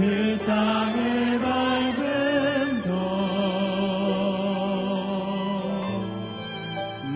그 0.00 0.38
땅의 0.46 1.38
밝은 1.40 2.82
도 2.84 2.88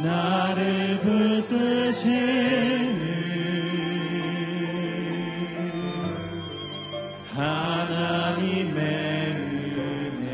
나를 0.03 1.01
붙드시는 1.01 2.15
하나님의 7.33 8.75
은혜. 9.79 10.29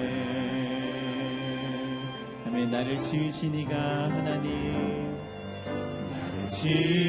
아멘. 2.48 2.72
나를 2.72 3.00
지으시니가 3.00 3.76
하나님. 3.76 4.50
나를 6.10 6.50
지으 6.50 6.99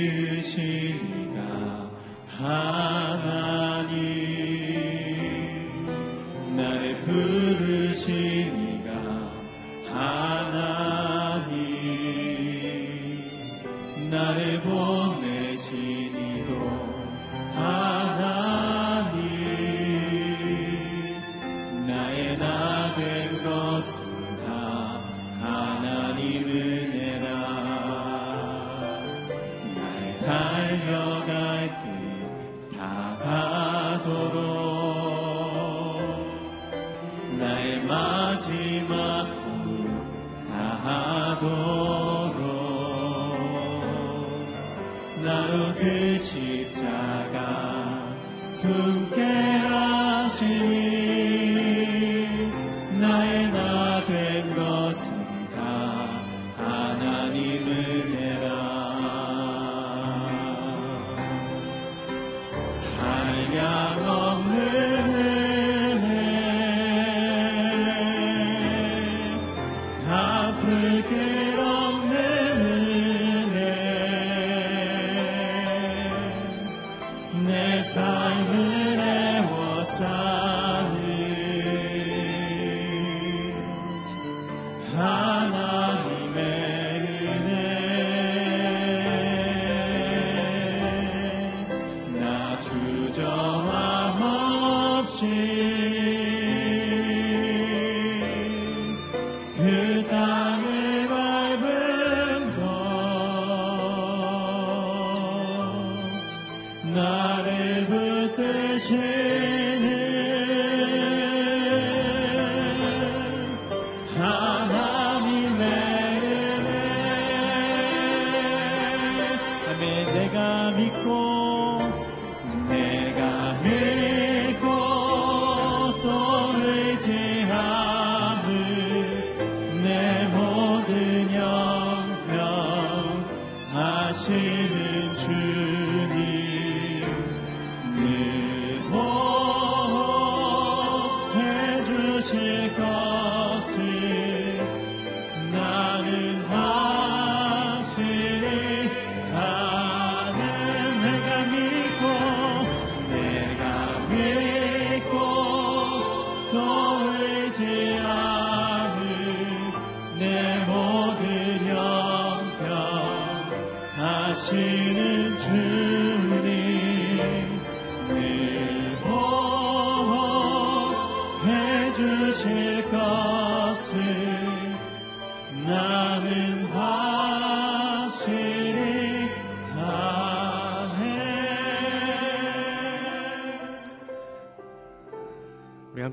his. 108.71 109.30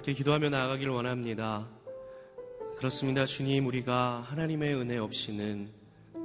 함께 0.09 0.13
기도하며 0.13 0.49
나아가길 0.49 0.89
원합니다. 0.89 1.69
그렇습니다. 2.77 3.27
주님, 3.27 3.67
우리가 3.67 4.23
하나님의 4.29 4.75
은혜 4.75 4.97
없이는 4.97 5.69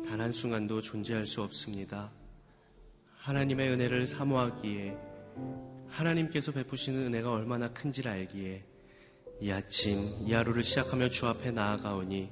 단 0.06 0.22
한순간도 0.22 0.82
존재할 0.82 1.28
수 1.28 1.42
없습니다. 1.42 2.12
하나님의 3.24 3.70
은혜를 3.70 4.06
사모하기에 4.06 4.98
하나님께서 5.88 6.52
베푸시는 6.52 7.08
은혜가 7.08 7.32
얼마나 7.32 7.70
큰지를 7.70 8.12
알기에 8.12 8.66
이 9.40 9.52
아침 9.52 10.14
이 10.26 10.34
하루를 10.34 10.62
시작하며 10.62 11.10
주 11.10 11.26
앞에 11.28 11.52
나아가오니 11.52 12.30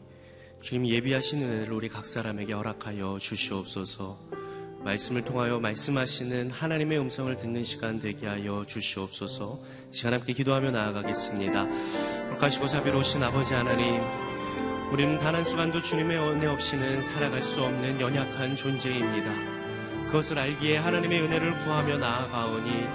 주님 0.61 0.85
예비하신 0.85 1.43
은혜를 1.43 1.71
우리 1.71 1.87
각 1.87 2.05
사람에게 2.05 2.51
허락하여 2.51 3.19
주시옵소서 3.19 4.19
말씀을 4.83 5.23
통하여 5.23 5.61
말씀하시는 5.61 6.51
하나님의 6.51 6.99
음성을 6.99 7.37
듣는 7.37 7.63
시간 7.63 7.97
되게 7.97 8.27
하여 8.27 8.65
주시옵소서 8.67 9.61
시간 9.91 10.13
함께 10.13 10.33
기도하며 10.33 10.71
나아가겠습니다. 10.71 11.67
불하시고 12.35 12.67
자비로우신 12.67 13.23
아버지 13.23 13.53
하나님 13.53 14.01
우리는 14.91 15.17
단 15.17 15.35
한 15.35 15.45
순간도 15.45 15.81
주님의 15.83 16.17
은혜 16.17 16.47
없이는 16.47 17.01
살아갈 17.01 17.41
수 17.43 17.63
없는 17.63 18.01
연약한 18.01 18.57
존재입니다. 18.57 19.60
그것을 20.11 20.37
알기에 20.37 20.77
하나님의 20.77 21.21
은혜를 21.21 21.59
구하며 21.59 21.97
나아가오니 21.97 22.85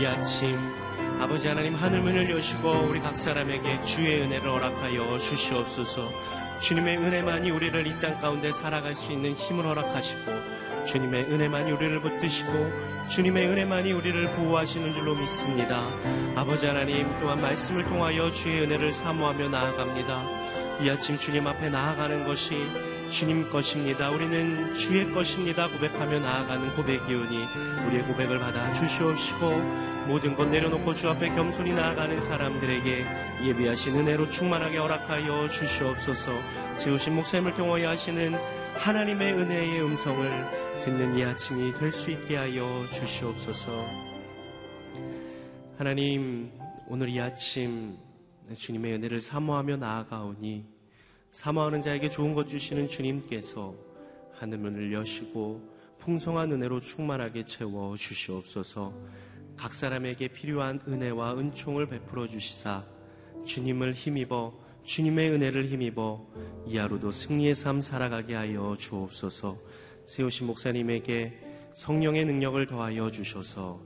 이 0.00 0.06
아침 0.06 0.58
아버지 1.20 1.46
하나님 1.46 1.74
하늘문을 1.74 2.30
여시고 2.30 2.86
우리 2.88 3.00
각 3.00 3.18
사람에게 3.18 3.82
주의 3.82 4.22
은혜를 4.22 4.48
허락하여 4.50 5.18
주시옵소서 5.18 6.08
주님의 6.60 6.96
은혜만이 6.96 7.50
우리를 7.50 7.86
이 7.86 8.00
땅 8.00 8.18
가운데 8.18 8.50
살아갈 8.50 8.94
수 8.94 9.12
있는 9.12 9.34
힘을 9.34 9.66
허락하시고 9.66 10.22
주님의 10.86 11.24
은혜만이 11.24 11.70
우리를 11.72 12.00
붙드시고 12.00 12.72
주님의 13.10 13.46
은혜만이 13.46 13.92
우리를 13.92 14.30
보호하시는 14.34 14.94
줄로 14.94 15.14
믿습니다. 15.14 15.84
아버지 16.34 16.64
하나님 16.64 17.06
또한 17.20 17.42
말씀을 17.42 17.84
통하여 17.84 18.30
주의 18.32 18.62
은혜를 18.62 18.90
사모하며 18.92 19.50
나아갑니다. 19.50 20.22
이 20.80 20.88
아침 20.88 21.18
주님 21.18 21.46
앞에 21.46 21.68
나아가는 21.68 22.24
것이 22.24 22.66
주님 23.14 23.48
것입니다. 23.48 24.10
우리는 24.10 24.74
주의 24.74 25.08
것입니다. 25.12 25.68
고백하며 25.68 26.18
나아가는 26.18 26.74
고백이오니 26.74 27.44
우리의 27.86 28.02
고백을 28.06 28.40
받아 28.40 28.72
주시옵시고 28.72 29.50
모든 30.08 30.34
것 30.34 30.48
내려놓고 30.48 30.94
주 30.94 31.08
앞에 31.08 31.28
겸손히 31.28 31.72
나아가는 31.74 32.20
사람들에게 32.20 33.06
예비하신 33.44 33.94
은혜로 33.94 34.28
충만하게 34.28 34.78
허락하여 34.78 35.48
주시옵소서 35.48 36.32
세우신 36.74 37.14
목사님을 37.14 37.54
통하여 37.54 37.90
하시는 37.90 38.34
하나님의 38.74 39.32
은혜의 39.32 39.80
음성을 39.80 40.80
듣는 40.82 41.16
이 41.16 41.22
아침이 41.22 41.72
될 41.74 41.92
수 41.92 42.10
있게 42.10 42.36
하여 42.36 42.84
주시옵소서 42.92 43.70
하나님 45.78 46.50
오늘 46.88 47.08
이 47.10 47.20
아침 47.20 47.96
주님의 48.58 48.94
은혜를 48.94 49.20
사모하며 49.20 49.76
나아가오니 49.76 50.73
사모하는 51.34 51.82
자에게 51.82 52.10
좋은 52.10 52.32
것 52.32 52.46
주시는 52.46 52.86
주님께서 52.86 53.74
하늘문을 54.34 54.92
여시고 54.92 55.68
풍성한 55.98 56.52
은혜로 56.52 56.78
충만하게 56.78 57.44
채워 57.44 57.96
주시옵소서. 57.96 58.94
각 59.56 59.74
사람에게 59.74 60.28
필요한 60.28 60.80
은혜와 60.86 61.36
은총을 61.36 61.88
베풀어 61.88 62.28
주시사 62.28 62.84
주님을 63.44 63.94
힘입어 63.94 64.54
주님의 64.84 65.32
은혜를 65.32 65.66
힘입어 65.66 66.24
이 66.68 66.78
하루도 66.78 67.10
승리의 67.10 67.56
삶 67.56 67.80
살아가게 67.80 68.34
하여 68.36 68.76
주옵소서. 68.78 69.58
세우신 70.06 70.46
목사님에게 70.46 71.40
성령의 71.72 72.26
능력을 72.26 72.64
더하여 72.68 73.10
주셔서 73.10 73.82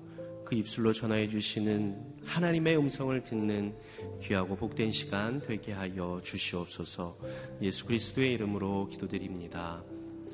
그 0.48 0.54
입술로 0.54 0.94
전하여 0.94 1.28
주시는 1.28 2.22
하나님의 2.24 2.78
음성을 2.78 3.22
듣는 3.22 3.76
귀하고 4.22 4.56
복된 4.56 4.90
시간 4.92 5.42
되게 5.42 5.72
하여 5.72 6.22
주시옵소서 6.24 7.18
예수 7.60 7.84
그리스도의 7.84 8.32
이름으로 8.32 8.88
기도드립니다. 8.88 9.84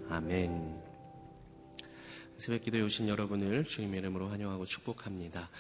아멘. 0.08 0.80
새벽 2.38 2.62
기도에 2.62 2.82
오신 2.82 3.08
여러분을 3.08 3.64
주님의 3.64 3.98
이름으로 3.98 4.28
환영하고 4.28 4.66
축복합니다. 4.66 5.50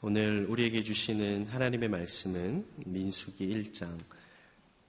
오늘 0.00 0.46
우리에게 0.48 0.84
주시는 0.84 1.48
하나님의 1.48 1.88
말씀은 1.88 2.64
민수기 2.86 3.48
1장 3.48 3.98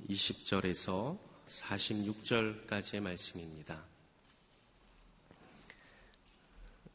20절에서 0.08 1.18
46절까지의 1.50 3.02
말씀입니다. 3.02 3.95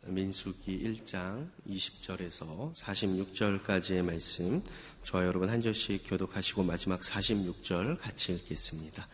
민수기 0.06 1.04
1장 1.04 1.48
20절에서 1.68 2.74
46절까지의 2.74 4.02
말씀 4.02 4.62
저와 5.04 5.26
여러분 5.26 5.50
한 5.50 5.60
절씩 5.60 6.04
교독하시고 6.06 6.62
마지막 6.62 7.00
46절 7.00 8.00
같이 8.00 8.32
읽겠습니다. 8.32 9.06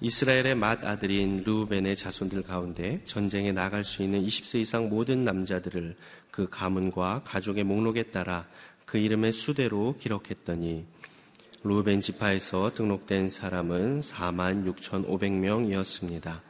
이스라엘의 0.00 0.54
맏 0.54 0.82
아들인 0.82 1.44
루벤의 1.44 1.94
자손들 1.94 2.42
가운데 2.42 3.02
전쟁에 3.04 3.52
나갈 3.52 3.84
수 3.84 4.02
있는 4.02 4.24
20세 4.24 4.60
이상 4.60 4.88
모든 4.88 5.24
남자들을 5.24 5.94
그 6.30 6.48
가문과 6.48 7.22
가족의 7.24 7.64
목록에 7.64 8.04
따라 8.04 8.48
그 8.86 8.98
이름의 8.98 9.32
수대로 9.32 9.96
기록했더니 9.98 10.86
루벤 11.62 12.00
지파에서 12.00 12.72
등록된 12.74 13.28
사람은 13.28 14.00
4만 14.00 14.66
6,500명이었습니다. 14.74 16.40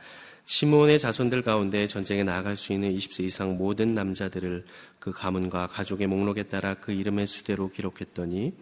시몬의 0.46 0.98
자손들 0.98 1.40
가운데 1.40 1.86
전쟁에 1.86 2.22
나갈 2.22 2.56
수 2.56 2.74
있는 2.74 2.94
20세 2.94 3.24
이상 3.24 3.56
모든 3.56 3.94
남자들을 3.94 4.66
그 4.98 5.10
가문과 5.10 5.66
가족의 5.68 6.06
목록에 6.06 6.42
따라 6.42 6.74
그 6.74 6.92
이름의 6.92 7.26
수대로 7.26 7.70
기록했더니 7.70 8.52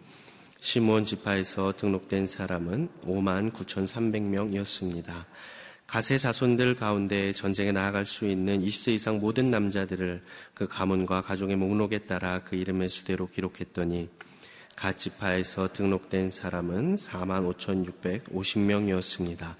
시몬 0.61 1.03
지파에서 1.03 1.73
등록된 1.73 2.25
사람은 2.25 2.87
5만 3.01 3.51
9,300명이었습니다. 3.51 5.25
가세 5.85 6.17
자손들 6.17 6.75
가운데 6.75 7.33
전쟁에 7.33 7.73
나아갈 7.73 8.05
수 8.05 8.25
있는 8.25 8.61
20세 8.61 8.93
이상 8.93 9.19
모든 9.19 9.49
남자들을 9.49 10.23
그 10.53 10.69
가문과 10.69 11.19
가족의 11.19 11.57
목록에 11.57 11.99
따라 11.99 12.39
그 12.45 12.55
이름의 12.55 12.87
수대로 12.87 13.29
기록했더니 13.29 14.07
가 14.77 14.93
지파에서 14.93 15.73
등록된 15.73 16.29
사람은 16.29 16.95
4만 16.95 17.53
5,650명이었습니다. 17.57 19.55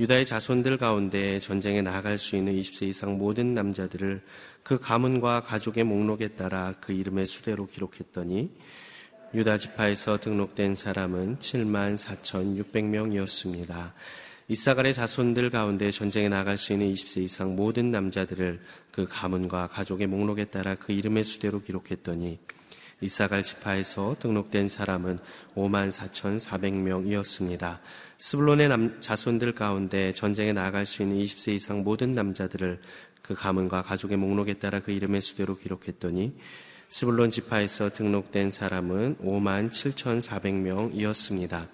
유다의 0.00 0.26
자손들 0.26 0.76
가운데 0.76 1.38
전쟁에 1.38 1.80
나갈 1.80 2.18
수 2.18 2.34
있는 2.34 2.52
20세 2.54 2.82
이상 2.88 3.16
모든 3.16 3.54
남자들을 3.54 4.22
그 4.64 4.80
가문과 4.80 5.42
가족의 5.42 5.84
목록에 5.84 6.28
따라 6.28 6.74
그 6.80 6.92
이름의 6.92 7.26
수대로 7.26 7.66
기록했더니 7.66 8.50
유다 9.34 9.58
지파에서 9.58 10.18
등록된 10.18 10.74
사람은 10.74 11.38
7만 11.38 11.96
4,600명이었습니다. 11.96 13.92
이사갈의 14.48 14.94
자손들 14.94 15.50
가운데 15.50 15.92
전쟁에 15.92 16.28
나갈 16.28 16.58
수 16.58 16.72
있는 16.72 16.92
20세 16.92 17.22
이상 17.22 17.54
모든 17.54 17.92
남자들을 17.92 18.60
그 18.90 19.06
가문과 19.08 19.68
가족의 19.68 20.08
목록에 20.08 20.46
따라 20.46 20.74
그 20.74 20.92
이름의 20.92 21.22
수대로 21.22 21.62
기록했더니 21.62 22.40
이사갈 23.00 23.42
지파에서 23.42 24.16
등록된 24.18 24.68
사람은 24.68 25.18
5만 25.54 25.90
4,400명이었습니다. 25.90 27.78
스불론의 28.18 28.68
남, 28.68 29.00
자손들 29.00 29.52
가운데 29.52 30.12
전쟁에 30.12 30.52
나갈 30.52 30.86
수 30.86 31.02
있는 31.02 31.18
20세 31.18 31.52
이상 31.52 31.82
모든 31.82 32.12
남자들을 32.12 32.80
그 33.22 33.34
가문과 33.34 33.82
가족의 33.82 34.16
목록에 34.16 34.54
따라 34.54 34.80
그 34.80 34.92
이름의 34.92 35.20
수대로 35.20 35.56
기록했더니 35.56 36.36
스불론 36.90 37.30
지파에서 37.30 37.90
등록된 37.90 38.50
사람은 38.50 39.16
5만 39.16 39.70
7,400명이었습니다. 39.70 41.66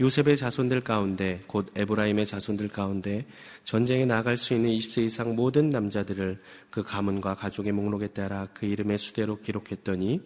요셉의 0.00 0.36
자손들 0.36 0.82
가운데 0.82 1.42
곧 1.46 1.66
에브라임의 1.76 2.24
자손들 2.24 2.68
가운데 2.68 3.26
전쟁에 3.64 4.06
나갈 4.06 4.38
수 4.38 4.54
있는 4.54 4.70
20세 4.70 5.02
이상 5.02 5.36
모든 5.36 5.68
남자들을 5.68 6.40
그 6.70 6.82
가문과 6.82 7.34
가족의 7.34 7.72
목록에 7.72 8.06
따라 8.06 8.48
그 8.54 8.64
이름의 8.64 8.96
수대로 8.96 9.40
기록했더니 9.40 10.22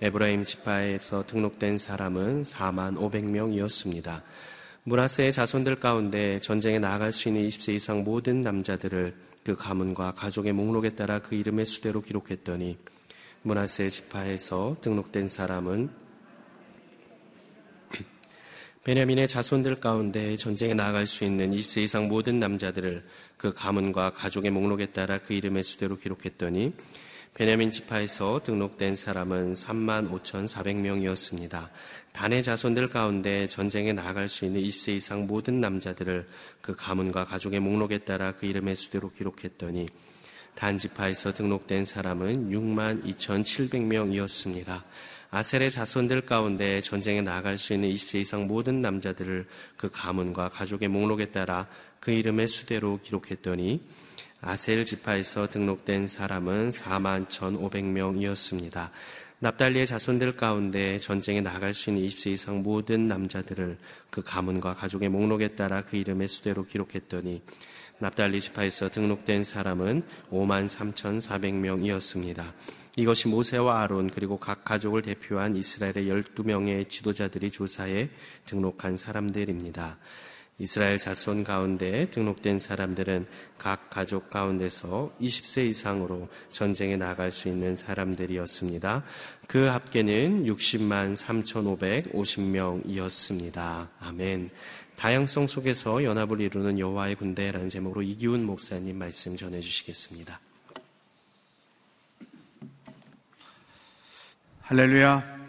에브라임 0.00 0.44
지파에서 0.44 1.26
등록된 1.26 1.76
사람은 1.76 2.42
4만 2.44 2.96
500명이었습니다. 2.96 4.22
문하세의 4.84 5.32
자손들 5.32 5.78
가운데 5.78 6.40
전쟁에 6.40 6.78
나갈 6.78 7.12
수 7.12 7.28
있는 7.28 7.46
20세 7.46 7.74
이상 7.74 8.02
모든 8.02 8.40
남자들을 8.40 9.14
그 9.44 9.54
가문과 9.54 10.12
가족의 10.12 10.54
목록에 10.54 10.90
따라 10.90 11.18
그 11.18 11.34
이름의 11.34 11.66
수대로 11.66 12.00
기록했더니 12.00 12.78
문하세 13.42 13.90
지파에서 13.90 14.78
등록된 14.80 15.28
사람은 15.28 15.90
베냐민의 18.84 19.28
자손들 19.28 19.80
가운데 19.80 20.36
전쟁에 20.36 20.72
나갈 20.72 21.06
수 21.06 21.24
있는 21.24 21.50
20세 21.50 21.82
이상 21.82 22.08
모든 22.08 22.40
남자들을 22.40 23.04
그 23.36 23.52
가문과 23.52 24.12
가족의 24.12 24.50
목록에 24.50 24.86
따라 24.86 25.18
그 25.18 25.34
이름의 25.34 25.62
수대로 25.62 25.98
기록했더니 25.98 26.72
베냐민 27.34 27.70
지파에서 27.70 28.42
등록된 28.42 28.96
사람은 28.96 29.54
3만 29.54 30.10
5,400명이었습니다. 30.10 31.68
단의 32.12 32.42
자손들 32.42 32.90
가운데 32.90 33.46
전쟁에 33.46 33.92
나갈 33.92 34.28
수 34.28 34.44
있는 34.44 34.60
20세 34.60 34.92
이상 34.92 35.26
모든 35.26 35.60
남자들을 35.60 36.26
그 36.60 36.74
가문과 36.74 37.24
가족의 37.24 37.60
목록에 37.60 37.98
따라 37.98 38.32
그 38.32 38.46
이름의 38.46 38.76
수대로 38.76 39.10
기록했더니 39.12 39.86
단 40.54 40.76
지파에서 40.76 41.32
등록된 41.32 41.84
사람은 41.84 42.50
6만 42.50 43.04
2,700명이었습니다. 43.04 44.82
아셀의 45.30 45.70
자손들 45.70 46.22
가운데 46.22 46.80
전쟁에 46.80 47.22
나아갈 47.22 47.56
수 47.56 47.72
있는 47.72 47.88
20세 47.88 48.16
이상 48.16 48.48
모든 48.48 48.80
남자들을 48.80 49.46
그 49.76 49.88
가문과 49.88 50.48
가족의 50.48 50.88
목록에 50.88 51.26
따라 51.26 51.68
그 52.00 52.10
이름의 52.10 52.48
수대로 52.48 52.98
기록했더니 53.00 53.80
아셀 54.42 54.86
지파에서 54.86 55.48
등록된 55.48 56.06
사람은 56.06 56.70
4만 56.70 57.28
1,500명이었습니다. 57.28 58.90
납달리의 59.40 59.86
자손들 59.86 60.36
가운데 60.36 60.98
전쟁에 60.98 61.40
나갈 61.40 61.74
수 61.74 61.90
있는 61.90 62.06
20세 62.06 62.30
이상 62.32 62.62
모든 62.62 63.06
남자들을 63.06 63.78
그 64.10 64.22
가문과 64.22 64.74
가족의 64.74 65.08
목록에 65.08 65.48
따라 65.48 65.82
그 65.82 65.96
이름의 65.96 66.28
수대로 66.28 66.66
기록했더니 66.66 67.42
납달리 67.98 68.40
지파에서 68.40 68.88
등록된 68.88 69.44
사람은 69.44 70.02
5만 70.30 70.68
3,400명이었습니다. 70.68 72.52
이것이 72.96 73.28
모세와 73.28 73.82
아론 73.82 74.10
그리고 74.10 74.38
각 74.38 74.64
가족을 74.64 75.02
대표한 75.02 75.54
이스라엘의 75.54 76.06
12명의 76.08 76.88
지도자들이 76.88 77.50
조사해 77.50 78.08
등록한 78.46 78.96
사람들입니다. 78.96 79.98
이스라엘 80.60 80.98
자손 80.98 81.42
가운데 81.42 82.08
등록된 82.10 82.58
사람들은 82.58 83.26
각 83.56 83.88
가족 83.88 84.28
가운데서 84.28 85.10
20세 85.18 85.66
이상으로 85.66 86.28
전쟁에 86.50 86.98
나갈 86.98 87.30
수 87.30 87.48
있는 87.48 87.74
사람들이었습니다. 87.74 89.02
그 89.48 89.64
합계는 89.64 90.44
60만 90.44 91.16
3,550명이었습니다. 91.16 93.88
아멘. 94.00 94.50
다양성 94.96 95.46
속에서 95.46 96.04
연합을 96.04 96.42
이루는 96.42 96.78
여호와의 96.78 97.14
군대라는 97.14 97.70
제목으로 97.70 98.02
이기훈 98.02 98.44
목사님 98.44 98.98
말씀 98.98 99.38
전해 99.38 99.60
주시겠습니다. 99.60 100.38
할렐루야. 104.60 105.40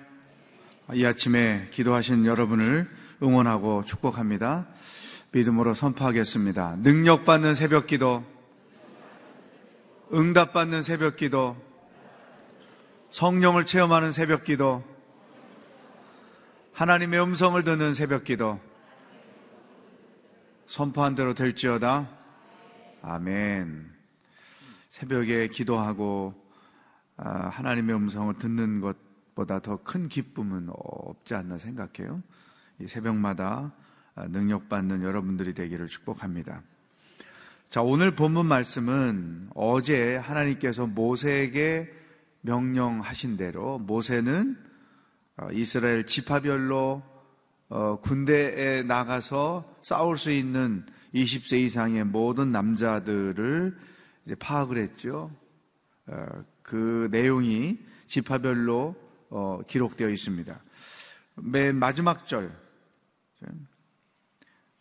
이 0.93 1.03
아침에 1.03 1.67
기도하신 1.71 2.25
여러분을 2.25 2.89
응원하고 3.21 3.83
축복합니다. 3.83 4.67
믿음으로 5.31 5.73
선포하겠습니다. 5.73 6.77
능력받는 6.79 7.55
새벽 7.55 7.87
기도, 7.87 8.23
응답받는 10.13 10.83
새벽 10.83 11.15
기도, 11.15 11.55
성령을 13.11 13.65
체험하는 13.65 14.11
새벽 14.11 14.43
기도, 14.43 14.83
하나님의 16.73 17.21
음성을 17.23 17.63
듣는 17.63 17.93
새벽 17.93 18.25
기도, 18.25 18.59
선포한 20.67 21.15
대로 21.15 21.33
될지어다. 21.33 22.09
아멘. 23.01 23.89
새벽에 24.89 25.47
기도하고 25.47 26.33
아, 27.17 27.49
하나님의 27.49 27.95
음성을 27.95 28.33
듣는 28.35 28.81
것보다 28.81 29.59
더 29.59 29.77
큰 29.77 30.09
기쁨은 30.09 30.69
없지 30.71 31.35
않나 31.35 31.57
생각해요. 31.57 32.21
이 32.79 32.87
새벽마다 32.87 33.45
아, 33.45 33.80
능력받는 34.15 35.03
여러분들이 35.03 35.53
되기를 35.53 35.87
축복합니다. 35.87 36.61
자, 37.69 37.81
오늘 37.81 38.11
본문 38.11 38.47
말씀은 38.47 39.49
어제 39.55 40.17
하나님께서 40.17 40.87
모세에게 40.87 41.89
명령하신 42.41 43.37
대로 43.37 43.79
모세는 43.79 44.57
어, 45.37 45.47
이스라엘 45.53 46.05
지파별로 46.05 47.01
어, 47.69 47.99
군대에 48.01 48.83
나가서 48.83 49.77
싸울 49.81 50.17
수 50.17 50.31
있는 50.31 50.85
20세 51.15 51.59
이상의 51.59 52.03
모든 52.03 52.51
남자들을 52.51 53.77
이제 54.25 54.35
파악을 54.35 54.77
했죠. 54.77 55.31
어, 56.07 56.25
그 56.61 57.07
내용이 57.11 57.79
지파별로 58.07 58.95
기록되어 59.67 60.09
있습니다. 60.09 60.61
맨 61.35 61.77
마지막 61.77 62.27
절 62.27 62.53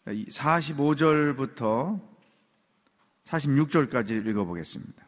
45절부터 0.06 2.00
46절까지 3.26 4.26
읽어보겠습니다. 4.26 5.06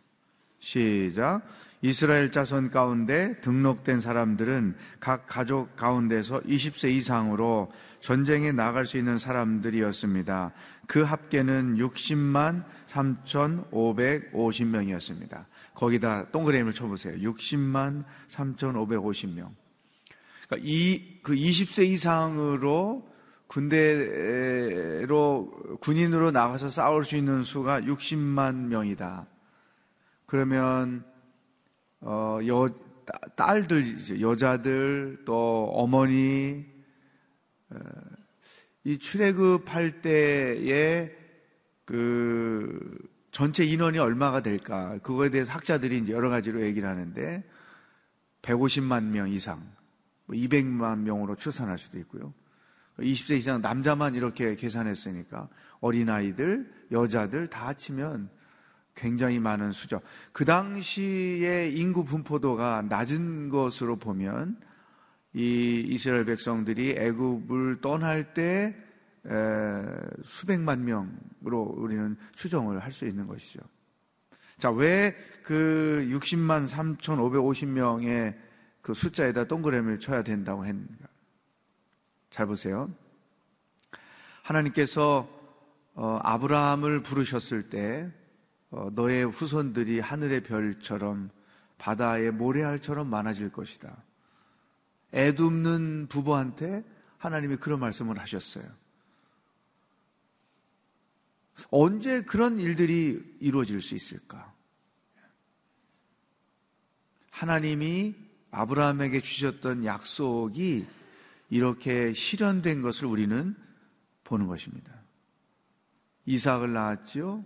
시작. 0.60 1.42
이스라엘 1.84 2.30
자손 2.30 2.70
가운데 2.70 3.40
등록된 3.40 4.00
사람들은 4.00 4.76
각 5.00 5.26
가족 5.26 5.74
가운데서 5.74 6.42
20세 6.42 6.92
이상으로 6.92 7.72
전쟁에 8.00 8.52
나갈 8.52 8.86
수 8.86 8.98
있는 8.98 9.18
사람들이었습니다. 9.18 10.52
그 10.86 11.02
합계는 11.02 11.78
60만 11.78 12.62
3,550명이었습니다. 12.86 15.46
거기다 15.74 16.30
동그라미를 16.30 16.72
쳐보세요. 16.72 17.16
60만 17.16 18.04
3,550명. 18.28 19.50
그러니까 20.46 20.68
이, 20.68 21.18
그 21.22 21.34
20세 21.34 21.84
이상으로 21.86 23.10
군대로 23.52 25.50
군인으로 25.80 26.30
나가서 26.30 26.70
싸울 26.70 27.04
수 27.04 27.16
있는 27.16 27.44
수가 27.44 27.82
60만 27.82 28.54
명이다. 28.54 29.26
그러면 30.24 31.04
어, 32.00 32.38
여 32.46 32.70
딸들 33.36 34.22
여자들 34.22 35.24
또 35.26 35.70
어머니 35.74 36.64
어, 37.68 37.78
이 38.84 38.96
출애굽할 38.96 40.00
때에 40.00 41.10
그 41.84 42.98
전체 43.32 43.66
인원이 43.66 43.98
얼마가 43.98 44.40
될까 44.40 44.96
그거에 45.02 45.28
대해서 45.28 45.52
학자들이 45.52 45.98
이제 45.98 46.14
여러 46.14 46.30
가지로 46.30 46.62
얘기를 46.62 46.88
하는데 46.88 47.44
150만 48.40 49.02
명 49.04 49.28
이상, 49.28 49.62
200만 50.28 50.78
뭐 50.78 50.96
명으로 50.96 51.36
추산할 51.36 51.76
수도 51.76 51.98
있고요. 51.98 52.32
20세 52.98 53.38
이상 53.38 53.60
남자만 53.60 54.14
이렇게 54.14 54.56
계산했으니까 54.56 55.48
어린아이들, 55.80 56.70
여자들 56.92 57.48
다 57.48 57.68
합치면 57.68 58.30
굉장히 58.94 59.38
많은 59.38 59.72
수죠. 59.72 60.00
그 60.32 60.44
당시에 60.44 61.70
인구 61.70 62.04
분포도가 62.04 62.82
낮은 62.88 63.48
것으로 63.48 63.96
보면 63.96 64.60
이 65.32 65.84
이스라엘 65.88 66.24
백성들이 66.24 66.90
애굽을 66.98 67.80
떠날 67.80 68.34
때 68.34 68.76
수백만 70.22 70.84
명으로 70.84 71.74
우리는 71.76 72.16
추정을 72.34 72.80
할 72.80 72.92
수 72.92 73.06
있는 73.06 73.26
것이죠. 73.26 73.60
자, 74.58 74.70
왜 74.70 75.14
그 75.42 76.06
60만 76.10 76.68
3,550명의 76.68 78.36
그 78.80 78.94
숫자에다 78.94 79.44
동그라미를 79.44 79.98
쳐야 79.98 80.22
된다고 80.22 80.64
했는가? 80.64 81.06
잘 82.32 82.46
보세요. 82.46 82.90
하나님께서 84.42 85.28
어, 85.94 86.18
아브라함을 86.22 87.02
부르셨을 87.02 87.68
때 87.68 88.10
어, 88.70 88.88
너의 88.94 89.26
후손들이 89.26 90.00
하늘의 90.00 90.42
별처럼 90.42 91.30
바다의 91.76 92.30
모래알처럼 92.30 93.06
많아질 93.08 93.52
것이다. 93.52 94.02
애굽는 95.12 96.06
부부한테 96.08 96.82
하나님이 97.18 97.56
그런 97.56 97.78
말씀을 97.80 98.18
하셨어요. 98.18 98.64
언제 101.70 102.22
그런 102.22 102.58
일들이 102.58 103.36
이루어질 103.40 103.82
수 103.82 103.94
있을까? 103.94 104.54
하나님이 107.30 108.14
아브라함에게 108.52 109.20
주셨던 109.20 109.84
약속이 109.84 111.01
이렇게 111.52 112.14
실현된 112.14 112.80
것을 112.80 113.06
우리는 113.06 113.54
보는 114.24 114.46
것입니다. 114.46 114.90
이삭을 116.24 116.72
낳았지요. 116.72 117.44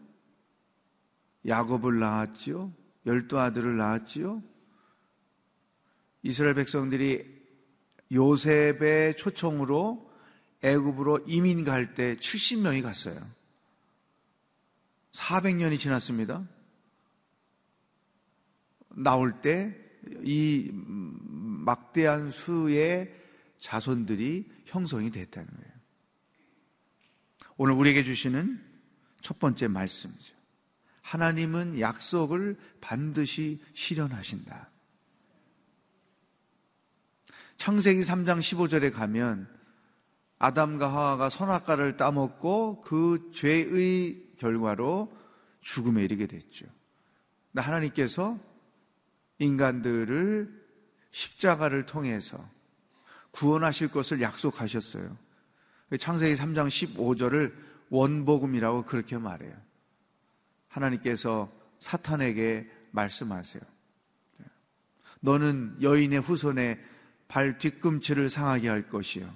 야곱을 1.44 1.98
낳았지요. 1.98 2.72
열두 3.04 3.36
아들을 3.36 3.76
낳았지요. 3.76 4.44
이스라엘 6.22 6.54
백성들이 6.54 7.24
요셉의 8.12 9.16
초청으로 9.16 10.08
애굽으로 10.62 11.24
이민 11.26 11.64
갈 11.64 11.94
때 11.94 12.14
70명이 12.14 12.82
갔어요. 12.84 13.18
400년이 15.10 15.80
지났습니다. 15.80 16.46
나올 18.94 19.40
때 19.40 19.86
이 20.22 20.70
막대한 20.72 22.30
수의 22.30 23.12
자손들이 23.58 24.50
형성이 24.64 25.10
됐다는 25.10 25.48
거예요. 25.48 25.72
오늘 27.56 27.74
우리에게 27.74 28.04
주시는 28.04 28.62
첫 29.22 29.38
번째 29.38 29.68
말씀이죠. 29.68 30.36
하나님은 31.02 31.80
약속을 31.80 32.58
반드시 32.80 33.60
실현하신다. 33.74 34.70
창세기 37.56 38.00
3장 38.00 38.40
15절에 38.40 38.92
가면 38.92 39.48
아담과 40.38 40.92
하와가 40.92 41.30
선악과를 41.30 41.96
따먹고 41.96 42.82
그 42.82 43.30
죄의 43.32 44.34
결과로 44.38 45.16
죽음에 45.62 46.04
이르게 46.04 46.26
됐죠. 46.26 46.66
하나님께서 47.54 48.38
인간들을 49.38 50.66
십자가를 51.10 51.86
통해서 51.86 52.55
구원하실 53.36 53.88
것을 53.88 54.20
약속하셨어요. 54.20 55.16
창세기 56.00 56.34
3장 56.34 56.68
15절을 56.68 57.52
원복음이라고 57.90 58.84
그렇게 58.84 59.18
말해요. 59.18 59.54
하나님께서 60.68 61.52
사탄에게 61.78 62.68
말씀하세요. 62.90 63.62
너는 65.20 65.76
여인의 65.82 66.20
후손의 66.20 66.82
발 67.28 67.58
뒤꿈치를 67.58 68.28
상하게 68.28 68.68
할 68.68 68.88
것이요. 68.88 69.32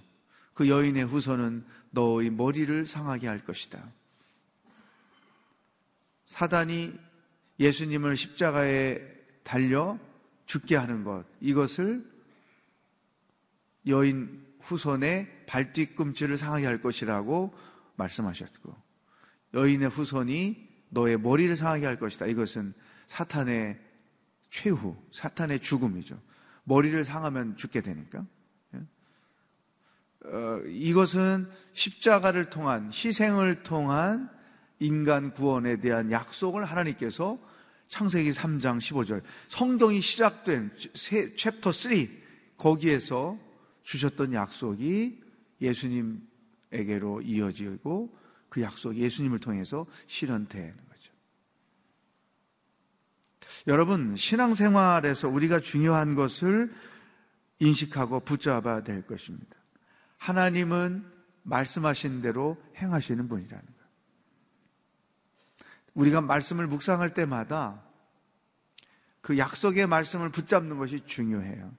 그 0.55 0.69
여인의 0.69 1.05
후손은 1.05 1.65
너의 1.91 2.31
머리를 2.31 2.87
상하게 2.87 3.27
할 3.27 3.45
것이다. 3.45 3.83
사단이 6.27 6.99
예수님을 7.59 8.17
십자가에 8.17 9.01
달려 9.43 9.99
죽게 10.47 10.77
하는 10.77 11.05
것, 11.05 11.25
이것을 11.41 12.10
여인 13.87 14.47
후손의 14.61 15.45
발뒤꿈치를 15.47 16.37
상하게 16.37 16.67
할 16.67 16.81
것이라고 16.81 17.53
말씀하셨고, 17.97 18.75
여인의 19.55 19.89
후손이 19.89 20.69
너의 20.91 21.19
머리를 21.19 21.57
상하게 21.57 21.87
할 21.87 21.99
것이다. 21.99 22.27
이것은 22.27 22.75
사탄의 23.07 23.81
최후, 24.51 24.97
사탄의 25.13 25.61
죽음이죠. 25.61 26.21
머리를 26.65 27.05
상하면 27.05 27.57
죽게 27.57 27.81
되니까. 27.81 28.25
어, 30.25 30.61
이것은 30.67 31.49
십자가를 31.73 32.51
통한, 32.51 32.91
희생을 32.93 33.63
통한 33.63 34.31
인간 34.79 35.33
구원에 35.33 35.81
대한 35.81 36.11
약속을 36.11 36.65
하나님께서 36.65 37.39
창세기 37.89 38.31
3장 38.31 38.79
15절, 38.79 39.23
성경이 39.49 40.01
시작된 40.01 40.73
챕터 41.37 41.73
3, 41.73 42.09
거기에서 42.57 43.39
주셨던 43.83 44.33
약속이 44.33 45.23
예수님에게로 45.61 47.23
이어지고 47.23 48.17
그 48.49 48.63
약속 48.63 48.95
예수님을 48.95 49.39
통해서 49.39 49.87
실현되는 50.07 50.77
거죠. 50.77 51.13
여러분, 53.67 54.17
신앙생활에서 54.17 55.29
우리가 55.29 55.61
중요한 55.61 56.15
것을 56.15 56.73
인식하고 57.59 58.21
붙잡아야 58.21 58.83
될 58.83 59.07
것입니다. 59.07 59.57
하나님은 60.19 61.05
말씀하신 61.43 62.23
대로 62.23 62.63
행하시는 62.77 63.29
분이라는 63.29 63.65
거예요. 63.65 63.81
우리가 65.95 66.21
말씀을 66.21 66.67
묵상할 66.67 67.15
때마다 67.15 67.83
그 69.21 69.37
약속의 69.39 69.87
말씀을 69.87 70.31
붙잡는 70.31 70.79
것이 70.79 71.05
중요해요. 71.05 71.73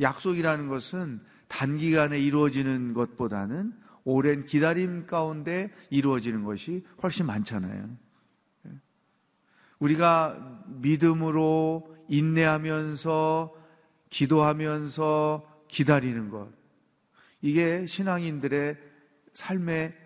약속이라는 0.00 0.68
것은 0.68 1.20
단기간에 1.48 2.18
이루어지는 2.18 2.94
것보다는 2.94 3.72
오랜 4.04 4.44
기다림 4.44 5.06
가운데 5.06 5.72
이루어지는 5.90 6.44
것이 6.44 6.84
훨씬 7.02 7.26
많잖아요. 7.26 7.88
우리가 9.78 10.64
믿음으로 10.66 11.96
인내하면서 12.08 13.54
기도하면서 14.10 15.64
기다리는 15.68 16.30
것. 16.30 16.48
이게 17.40 17.86
신앙인들의 17.86 18.76
삶의 19.34 19.96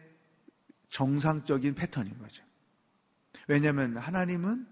정상적인 0.91 1.75
패턴인 1.75 2.19
거죠. 2.19 2.45
왜냐하면 3.49 3.97
하나님은 3.97 4.67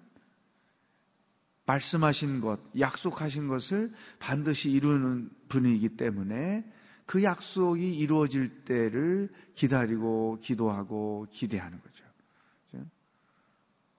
말씀하신 1.70 2.40
것, 2.40 2.61
약속하신 2.78 3.46
것을 3.46 3.92
반드시 4.18 4.70
이루는 4.70 5.30
분이기 5.48 5.90
때문에 5.90 6.64
그 7.06 7.22
약속이 7.22 7.96
이루어질 7.96 8.64
때를 8.64 9.30
기다리고 9.54 10.38
기도하고 10.40 11.26
기대하는 11.30 11.80
거죠. 11.80 12.04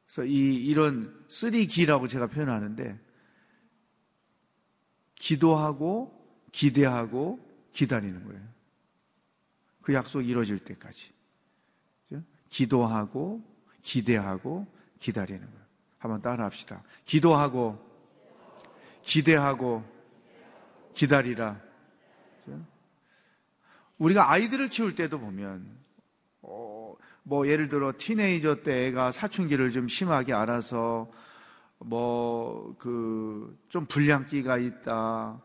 그래서 0.06 0.26
이, 0.26 0.56
이런 0.56 1.26
three 1.30 1.68
기라고 1.68 2.08
제가 2.10 2.28
표현하는데 2.28 3.00
기도하고 5.16 6.20
기대하고 6.52 7.40
기다리는 7.72 8.26
거예요. 8.26 8.42
그 9.82 9.94
약속이 9.94 10.28
이루어질 10.28 10.60
때까지. 10.60 11.12
기도하고 12.50 13.42
기대하고 13.82 14.68
기다리는 15.00 15.40
거예요. 15.40 15.61
한번 16.02 16.20
따라 16.20 16.46
합시다. 16.46 16.82
기도하고, 17.06 17.80
기대하고, 19.04 19.84
기다리라. 20.96 21.62
우리가 24.00 24.32
아이들을 24.32 24.70
키울 24.70 24.96
때도 24.96 25.20
보면, 25.20 25.64
어, 26.42 26.96
뭐, 27.22 27.48
예를 27.48 27.70
들어, 27.70 27.94
티네이저 27.96 28.64
때 28.64 28.88
애가 28.88 29.12
사춘기를 29.12 29.70
좀 29.70 29.88
심하게 29.88 30.34
알아서, 30.34 31.08
뭐, 31.78 32.76
그, 32.80 33.56
좀 33.70 33.86
불량기가 33.86 34.58
있다. 34.58 35.40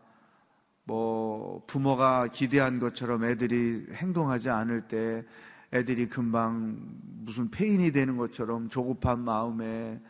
뭐, 0.85 1.63
부모가 1.67 2.29
기대한 2.29 2.79
것처럼 2.79 3.25
애들이 3.25 3.85
행동하지 3.93 4.49
않을 4.49 4.87
때 4.87 5.23
애들이 5.71 6.07
금방 6.09 6.79
무슨 7.19 7.51
폐인이 7.51 7.91
되는 7.91 8.17
것처럼 8.17 8.69
조급한 8.69 9.19
마음에 9.19 10.01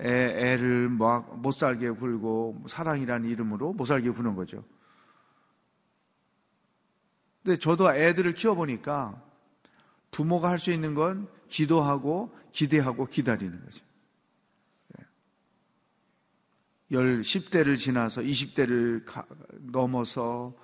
애, 0.00 0.56
를 0.56 0.88
못 0.88 1.52
살게 1.52 1.90
굴고 1.90 2.64
사랑이라는 2.68 3.28
이름으로 3.28 3.72
못 3.72 3.84
살게 3.84 4.10
구는 4.10 4.34
거죠. 4.34 4.64
근데 7.42 7.58
저도 7.58 7.92
애들을 7.92 8.34
키워보니까 8.34 9.22
부모가 10.10 10.50
할 10.50 10.58
수 10.58 10.70
있는 10.70 10.94
건 10.94 11.28
기도하고 11.48 12.34
기대하고 12.52 13.06
기다리는 13.06 13.64
거죠. 13.64 13.84
열 16.90 17.20
10대를 17.20 17.76
지나서 17.76 18.22
20대를 18.22 19.04
넘어서 19.72 20.54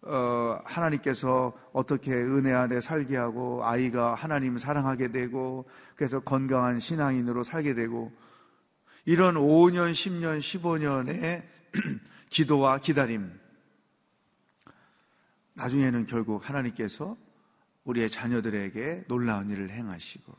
어, 0.00 0.58
하나님께서 0.64 1.52
어떻게 1.72 2.12
은혜 2.12 2.52
안에 2.52 2.80
살게 2.80 3.16
하고 3.16 3.64
아이가 3.64 4.14
하나님을 4.14 4.60
사랑하게 4.60 5.10
되고 5.10 5.68
그래서 5.96 6.20
건강한 6.20 6.78
신앙인으로 6.78 7.42
살게 7.42 7.74
되고 7.74 8.12
이런 9.04 9.34
5년, 9.34 9.92
10년, 9.92 10.40
15년의 10.40 11.44
기도와 12.30 12.78
기다림. 12.78 13.30
나중에는 15.54 16.06
결국 16.06 16.48
하나님께서 16.48 17.16
우리의 17.84 18.10
자녀들에게 18.10 19.04
놀라운 19.08 19.50
일을 19.50 19.70
행하시고 19.70 20.36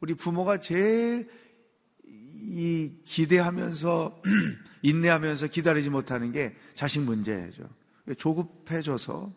우리 0.00 0.14
부모가 0.14 0.60
제일 0.60 1.28
이 2.04 2.92
기대하면서 3.04 4.22
인내하면서 4.82 5.48
기다리지 5.48 5.90
못하는 5.90 6.32
게 6.32 6.54
자식 6.74 7.00
문제죠. 7.00 7.68
조급해져서 8.18 9.32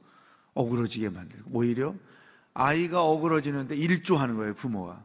어그러지게 0.54 1.10
만들고 1.10 1.50
오히려 1.52 1.96
아이가 2.54 3.04
어그러지는데 3.04 3.76
일조하는 3.76 4.36
거예요 4.36 4.54
부모가. 4.54 5.04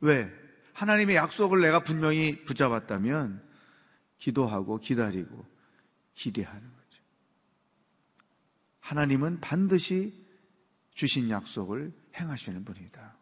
왜 0.00 0.32
하나님의 0.76 1.16
약속을 1.16 1.60
내가 1.60 1.80
분명히 1.80 2.44
붙잡았다면 2.44 3.42
기도하고 4.18 4.78
기다리고 4.78 5.46
기대하는 6.12 6.60
거죠. 6.60 7.02
하나님은 8.80 9.40
반드시 9.40 10.12
주신 10.94 11.30
약속을 11.30 11.94
행하시는 12.16 12.64
분이다. 12.64 13.16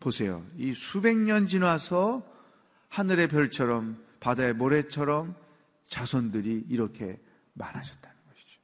보세요. 0.00 0.44
이 0.56 0.74
수백 0.74 1.16
년 1.16 1.46
지나서 1.46 2.28
하늘의 2.88 3.28
별처럼 3.28 4.04
바다의 4.18 4.54
모래처럼 4.54 5.36
자손들이 5.86 6.66
이렇게 6.68 7.20
많아졌다는 7.52 8.16
것이죠. 8.28 8.60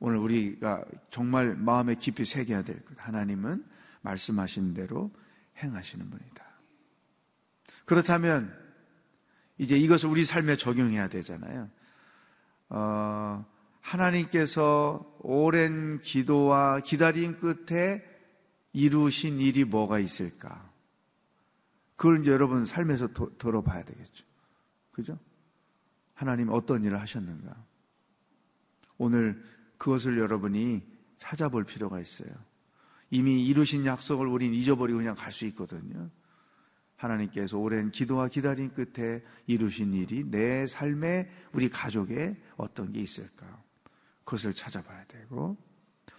오늘 0.00 0.18
우리가 0.18 0.84
정말 1.10 1.56
마음에 1.56 1.94
깊이 1.94 2.26
새겨야 2.26 2.62
될 2.62 2.84
것. 2.84 2.94
하나님은 2.98 3.77
말씀하신 4.08 4.74
대로 4.74 5.12
행하시는 5.58 6.08
분이다. 6.08 6.44
그렇다면 7.84 8.56
이제 9.58 9.76
이것을 9.76 10.08
우리 10.08 10.24
삶에 10.24 10.56
적용해야 10.56 11.08
되잖아요. 11.08 11.68
어, 12.70 13.44
하나님께서 13.80 15.16
오랜 15.20 16.00
기도와 16.00 16.80
기다림 16.80 17.38
끝에 17.38 18.04
이루신 18.72 19.40
일이 19.40 19.64
뭐가 19.64 19.98
있을까? 19.98 20.70
그걸 21.96 22.20
이제 22.20 22.30
여러분 22.30 22.64
삶에서 22.64 23.08
도, 23.08 23.36
들어봐야 23.38 23.82
되겠죠. 23.84 24.24
그죠? 24.92 25.18
하나님 26.14 26.50
어떤 26.50 26.84
일을 26.84 27.00
하셨는가? 27.00 27.56
오늘 28.98 29.42
그것을 29.78 30.18
여러분이 30.18 30.82
찾아볼 31.16 31.64
필요가 31.64 32.00
있어요. 32.00 32.47
이미 33.10 33.44
이루신 33.46 33.86
약속을 33.86 34.26
우린 34.26 34.54
잊어버리고 34.54 34.98
그냥 34.98 35.14
갈 35.14 35.32
수 35.32 35.46
있거든요. 35.46 36.10
하나님께서 36.96 37.58
오랜 37.58 37.90
기도와 37.90 38.28
기다림 38.28 38.74
끝에 38.74 39.22
이루신 39.46 39.94
일이 39.94 40.24
내 40.24 40.66
삶에 40.66 41.30
우리 41.52 41.68
가족에 41.68 42.36
어떤 42.56 42.92
게 42.92 43.00
있을까? 43.00 43.62
그것을 44.24 44.52
찾아봐야 44.52 45.04
되고 45.06 45.56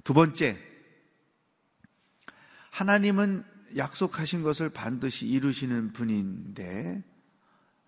두 0.04 0.14
번째 0.14 0.58
하나님은 2.72 3.44
약속하신 3.76 4.42
것을 4.42 4.70
반드시 4.70 5.28
이루시는 5.28 5.92
분인데 5.92 7.04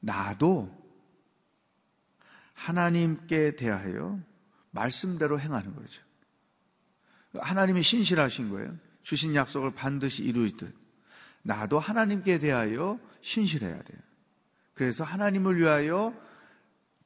나도 0.02 0.78
하나님께 2.54 3.56
대하여 3.56 4.20
말씀대로 4.72 5.40
행하는 5.40 5.76
거죠. 5.76 6.04
하나님이 7.34 7.82
신실하신 7.82 8.50
거예요. 8.50 8.78
주신 9.04 9.36
약속을 9.36 9.72
반드시 9.72 10.24
이루듯 10.24 10.74
나도 11.44 11.80
하나님께 11.80 12.40
대하여 12.40 13.00
신실해야 13.22 13.82
돼요. 13.84 14.00
그래서 14.74 15.04
하나님을 15.04 15.58
위하여 15.58 16.14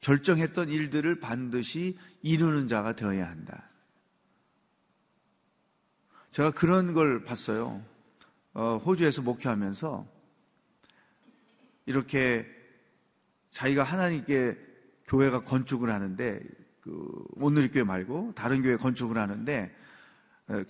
결정했던 0.00 0.68
일들을 0.68 1.20
반드시 1.20 1.98
이루는 2.22 2.68
자가 2.68 2.94
되어야 2.94 3.28
한다. 3.28 3.68
제가 6.30 6.50
그런 6.50 6.92
걸 6.92 7.24
봤어요. 7.24 7.82
어, 8.52 8.76
호주에서 8.76 9.22
목회하면서 9.22 10.06
이렇게 11.86 12.46
자기가 13.52 13.82
하나님께 13.82 14.58
교회가 15.06 15.44
건축을 15.44 15.90
하는데 15.90 16.42
그 16.80 17.24
오늘의 17.36 17.70
교회 17.70 17.84
말고 17.84 18.32
다른 18.34 18.62
교회 18.62 18.76
건축을 18.76 19.16
하는데 19.18 19.74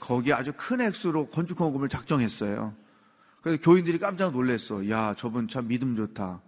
거기에 0.01 0.33
아주 0.33 0.53
큰 0.57 0.81
액수로 0.81 1.29
건축 1.29 1.61
헌금을 1.61 1.89
작정했어요. 1.89 2.75
그래서 3.43 3.61
교인들이 3.63 3.99
깜짝 3.99 4.33
놀랐어. 4.33 4.89
야, 4.89 5.15
저분 5.15 5.49
참 5.49 5.69
믿음 5.69 5.97
좋다. 5.97 6.41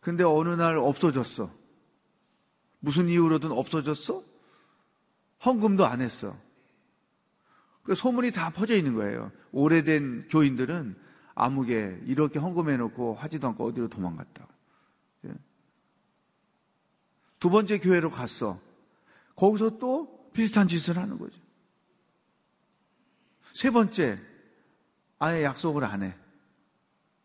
근데 0.00 0.22
어느 0.24 0.50
날 0.50 0.76
없어졌어. 0.76 1.52
무슨 2.80 3.08
이유로든 3.08 3.50
없어졌어? 3.50 4.22
헌금도 5.44 5.86
안 5.86 6.00
했어. 6.00 6.36
그 7.82 7.94
소문이 7.94 8.32
다 8.32 8.50
퍼져 8.50 8.76
있는 8.76 8.94
거예요. 8.94 9.32
오래된 9.50 10.28
교인들은 10.28 10.94
아무게 11.34 11.98
이렇게 12.04 12.38
헌금해 12.38 12.76
놓고 12.76 13.14
하지도 13.14 13.48
않고 13.48 13.64
어디로 13.66 13.88
도망갔다고. 13.88 14.52
예. 15.26 15.34
두 17.40 17.48
번째 17.48 17.78
교회로 17.78 18.10
갔어. 18.10 18.60
거기서 19.36 19.78
또 19.78 20.30
비슷한 20.32 20.68
짓을 20.68 20.98
하는 20.98 21.18
거죠. 21.18 21.40
세 23.58 23.72
번째, 23.72 24.20
아예 25.18 25.42
약속을 25.42 25.82
안 25.82 26.04
해. 26.04 26.14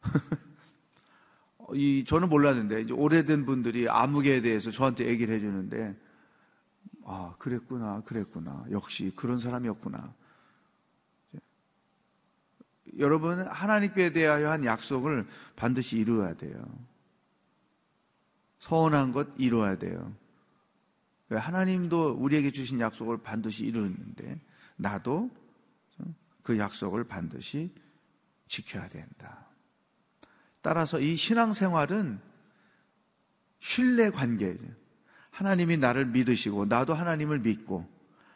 이, 1.75 2.03
저는 2.07 2.27
몰랐는데, 2.27 2.81
이제 2.81 2.91
오래된 2.91 3.45
분들이 3.45 3.87
암흑에 3.87 4.41
대해서 4.41 4.71
저한테 4.71 5.05
얘기를 5.05 5.35
해주는데, 5.35 5.95
아, 7.05 7.35
그랬구나, 7.37 8.01
그랬구나. 8.01 8.65
역시 8.71 9.13
그런 9.15 9.37
사람이었구나. 9.37 10.11
여러분, 12.97 13.45
하나님께 13.47 14.11
대하여 14.11 14.49
한 14.49 14.65
약속을 14.65 15.27
반드시 15.55 15.99
이루어야 15.99 16.33
돼요. 16.33 16.65
서운한 18.57 19.11
것 19.11 19.27
이루어야 19.37 19.77
돼요. 19.77 20.11
하나님도 21.29 22.13
우리에게 22.13 22.49
주신 22.49 22.79
약속을 22.79 23.19
반드시 23.19 23.67
이루는데, 23.67 24.41
나도 24.77 25.42
그 26.43 26.57
약속을 26.57 27.05
반드시 27.05 27.73
지켜야 28.47 28.87
된다. 28.89 29.47
따라서 30.61 30.99
이 30.99 31.15
신앙생활은 31.15 32.19
신뢰 33.59 34.09
관계죠. 34.09 34.63
하나님이 35.31 35.77
나를 35.77 36.05
믿으시고 36.05 36.65
나도 36.65 36.93
하나님을 36.93 37.39
믿고 37.39 37.89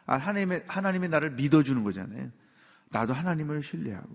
아, 0.06 0.16
하나님의, 0.16 0.64
하나님이 0.66 1.08
나를 1.08 1.32
믿어주는 1.32 1.84
거잖아요. 1.84 2.30
나도 2.90 3.12
하나님을 3.12 3.62
신뢰하고 3.62 4.08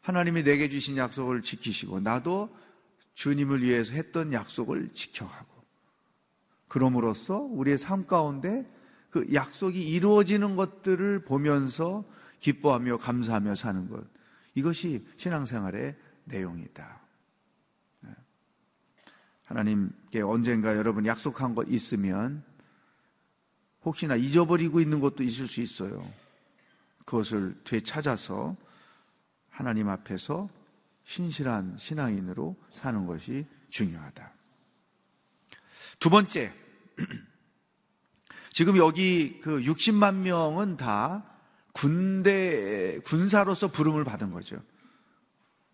하나님이 0.00 0.44
내게 0.44 0.70
주신 0.70 0.96
약속을 0.96 1.42
지키시고 1.42 2.00
나도 2.00 2.56
주님을 3.14 3.62
위해서 3.62 3.92
했던 3.92 4.32
약속을 4.32 4.94
지켜가고 4.94 5.64
그럼으로써 6.68 7.40
우리의 7.40 7.76
삶 7.76 8.06
가운데 8.06 8.64
그 9.10 9.26
약속이 9.34 9.82
이루어지는 9.82 10.54
것들을 10.56 11.24
보면서 11.24 12.04
기뻐하며 12.40 12.98
감사하며 12.98 13.54
사는 13.54 13.88
것. 13.88 14.04
이것이 14.54 15.06
신앙생활의 15.16 15.96
내용이다. 16.24 17.00
네. 18.00 18.10
하나님께 19.44 20.22
언젠가 20.22 20.76
여러분 20.76 21.06
약속한 21.06 21.54
것 21.54 21.68
있으면 21.68 22.42
혹시나 23.84 24.16
잊어버리고 24.16 24.80
있는 24.80 25.00
것도 25.00 25.22
있을 25.22 25.46
수 25.46 25.60
있어요. 25.60 26.06
그것을 27.04 27.58
되찾아서 27.64 28.56
하나님 29.48 29.88
앞에서 29.88 30.48
신실한 31.04 31.76
신앙인으로 31.78 32.56
사는 32.70 33.06
것이 33.06 33.46
중요하다. 33.70 34.32
두 35.98 36.08
번째, 36.08 36.52
지금 38.52 38.76
여기 38.76 39.40
그 39.42 39.60
60만 39.60 40.16
명은 40.16 40.76
다 40.76 41.29
군대, 41.80 42.98
군사로서 43.06 43.68
부름을 43.68 44.04
받은 44.04 44.32
거죠. 44.32 44.62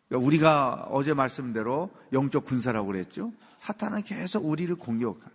그러니까 0.09 0.25
우리가 0.25 0.87
어제 0.93 1.15
말씀대로 1.15 1.91
영적 2.13 2.45
군사라고 2.45 2.87
그랬죠. 2.87 3.33
사탄은 3.59 4.03
계속 4.03 4.47
우리를 4.47 4.73
공격하 4.77 5.29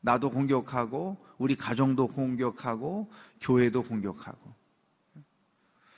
나도 0.00 0.30
공격하고, 0.30 1.18
우리 1.36 1.54
가정도 1.56 2.08
공격하고, 2.08 3.12
교회도 3.40 3.82
공격하고. 3.82 4.54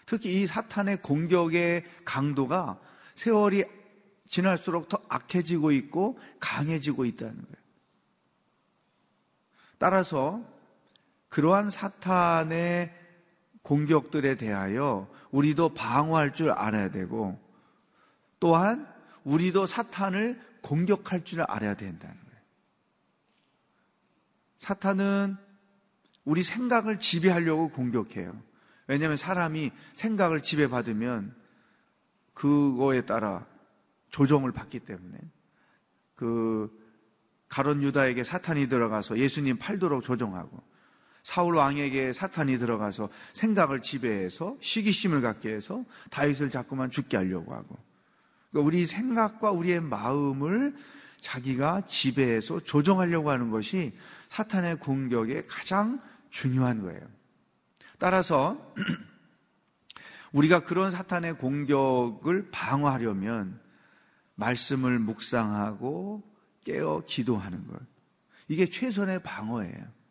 특히 0.06 0.42
이 0.42 0.46
사탄의 0.46 1.00
공격의 1.00 1.84
강도가 2.04 2.80
세월이 3.14 3.64
지날수록 4.26 4.88
더 4.88 5.00
악해지고 5.08 5.70
있고 5.70 6.18
강해지고 6.40 7.04
있다는 7.04 7.36
거예요. 7.36 7.64
따라서 9.78 10.42
그러한 11.28 11.70
사탄의 11.70 13.03
공격들에 13.64 14.36
대하여 14.36 15.10
우리도 15.30 15.70
방어할 15.70 16.34
줄 16.34 16.50
알아야 16.50 16.90
되고 16.90 17.40
또한 18.38 18.86
우리도 19.24 19.64
사탄을 19.66 20.38
공격할 20.60 21.24
줄 21.24 21.40
알아야 21.40 21.74
된다는 21.74 22.14
거예요. 22.14 22.40
사탄은 24.58 25.36
우리 26.24 26.42
생각을 26.42 26.98
지배하려고 26.98 27.70
공격해요. 27.70 28.38
왜냐하면 28.86 29.16
사람이 29.16 29.72
생각을 29.94 30.42
지배받으면 30.42 31.34
그거에 32.34 33.06
따라 33.06 33.46
조정을 34.10 34.52
받기 34.52 34.80
때문에 34.80 35.18
그 36.14 36.70
가론 37.48 37.82
유다에게 37.82 38.24
사탄이 38.24 38.68
들어가서 38.68 39.18
예수님 39.18 39.56
팔도록 39.56 40.02
조정하고 40.02 40.62
사울 41.24 41.56
왕에게 41.56 42.12
사탄이 42.12 42.58
들어가서 42.58 43.08
생각을 43.32 43.80
지배해서 43.80 44.56
시기심을 44.60 45.22
갖게 45.22 45.52
해서 45.52 45.84
다윗을 46.10 46.50
자꾸만 46.50 46.90
죽게 46.90 47.16
하려고 47.16 47.54
하고 47.54 47.78
그러니까 48.50 48.66
우리 48.66 48.86
생각과 48.86 49.50
우리의 49.50 49.80
마음을 49.80 50.76
자기가 51.20 51.86
지배해서 51.86 52.60
조정하려고 52.60 53.30
하는 53.30 53.50
것이 53.50 53.96
사탄의 54.28 54.76
공격의 54.76 55.46
가장 55.46 56.00
중요한 56.28 56.82
거예요. 56.82 57.00
따라서 57.98 58.74
우리가 60.32 60.60
그런 60.60 60.90
사탄의 60.90 61.38
공격을 61.38 62.50
방어하려면 62.50 63.58
말씀을 64.34 64.98
묵상하고 64.98 66.22
깨어 66.64 67.04
기도하는 67.06 67.66
것. 67.66 67.80
이게 68.48 68.66
최선의 68.66 69.22
방어예요. 69.22 70.03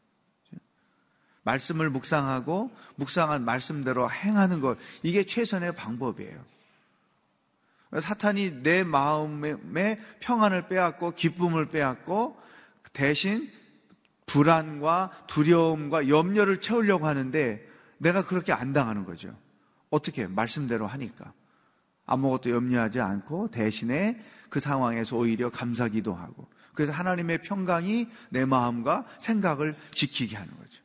말씀을 1.43 1.89
묵상하고 1.89 2.71
묵상한 2.95 3.43
말씀대로 3.45 4.09
행하는 4.09 4.61
것 4.61 4.77
이게 5.01 5.25
최선의 5.25 5.75
방법이에요. 5.75 6.43
사탄이 8.01 8.63
내 8.63 8.83
마음의 8.83 9.99
평안을 10.19 10.67
빼앗고 10.67 11.11
기쁨을 11.11 11.67
빼앗고 11.67 12.37
대신 12.91 13.51
불안과 14.25 15.11
두려움과 15.27 16.07
염려를 16.07 16.59
채우려고 16.59 17.05
하는데 17.05 17.63
내가 17.97 18.23
그렇게 18.23 18.51
안 18.51 18.73
당하는 18.73 19.05
거죠. 19.05 19.35
어떻게 19.89 20.25
말씀대로 20.25 20.87
하니까 20.87 21.33
아무것도 22.05 22.49
염려하지 22.49 22.99
않고 22.99 23.51
대신에 23.51 24.19
그 24.49 24.59
상황에서 24.59 25.15
오히려 25.15 25.49
감사기도 25.49 26.13
하고 26.13 26.47
그래서 26.73 26.91
하나님의 26.91 27.43
평강이 27.43 28.07
내 28.29 28.45
마음과 28.45 29.05
생각을 29.19 29.75
지키게 29.91 30.35
하는 30.35 30.55
거죠. 30.57 30.82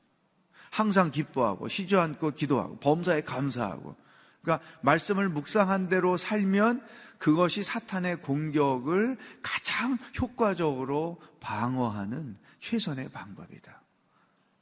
항상 0.71 1.11
기뻐하고 1.11 1.69
쉬지 1.69 1.97
않고 1.97 2.33
기도하고 2.33 2.79
범사에 2.79 3.23
감사하고 3.23 3.97
그러니까 4.43 4.65
말씀을 4.83 5.29
묵상한 5.29 5.89
대로 5.89 6.17
살면 6.17 6.83
그것이 7.19 7.63
사탄의 7.63 8.23
공격을 8.23 9.19
가장 9.43 9.99
효과적으로 10.21 11.21
방어하는 11.41 12.37
최선의 12.61 13.11
방법이다. 13.11 13.83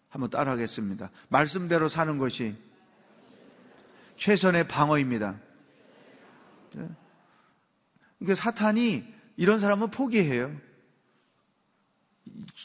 한번 0.09 0.31
따라하겠습니다. 0.31 1.11
말씀대로 1.29 1.89
사는 1.89 2.17
것이 2.19 2.57
최선의 4.17 4.67
방어입니다. 4.67 5.39
네. 6.75 6.89
그러니까 8.19 8.43
사탄이 8.43 9.05
이런 9.37 9.59
사람은 9.59 9.91
포기해요. 9.91 10.55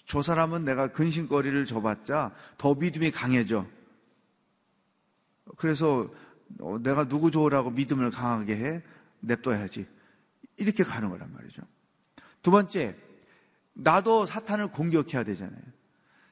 저 0.05 0.21
사람은 0.21 0.65
내가 0.65 0.87
근심거리를 0.87 1.65
줘봤자 1.65 2.33
더 2.57 2.75
믿음이 2.75 3.11
강해져. 3.11 3.65
그래서 5.57 6.09
어, 6.59 6.77
내가 6.81 7.07
누구 7.07 7.31
좋으라고 7.31 7.71
믿음을 7.71 8.09
강하게 8.09 8.55
해? 8.55 8.83
냅둬야지. 9.21 9.87
이렇게 10.57 10.83
가는 10.83 11.09
거란 11.09 11.31
말이죠. 11.33 11.61
두 12.41 12.51
번째, 12.51 12.95
나도 13.73 14.25
사탄을 14.25 14.71
공격해야 14.71 15.23
되잖아요. 15.23 15.61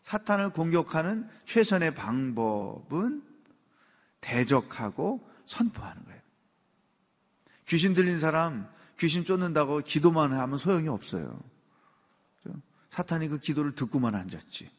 사탄을 0.03 0.51
공격하는 0.51 1.27
최선의 1.45 1.95
방법은 1.95 3.23
대적하고 4.21 5.27
선포하는 5.45 6.03
거예요. 6.05 6.19
귀신 7.67 7.93
들린 7.93 8.19
사람 8.19 8.67
귀신 8.97 9.23
쫓는다고 9.23 9.79
기도만 9.79 10.33
하면 10.33 10.57
소용이 10.57 10.87
없어요. 10.87 11.39
사탄이 12.99 13.29
그 13.29 13.37
기도를 13.37 13.75
듣고만 13.75 14.13
앉았지. 14.13 14.69